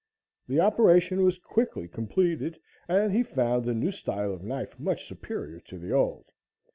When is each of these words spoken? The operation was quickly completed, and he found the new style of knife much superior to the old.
The 0.47 0.59
operation 0.59 1.21
was 1.23 1.37
quickly 1.37 1.87
completed, 1.87 2.59
and 2.87 3.13
he 3.13 3.21
found 3.21 3.65
the 3.65 3.75
new 3.75 3.91
style 3.91 4.33
of 4.33 4.41
knife 4.41 4.79
much 4.79 5.07
superior 5.07 5.59
to 5.59 5.77
the 5.77 5.91
old. 5.91 6.25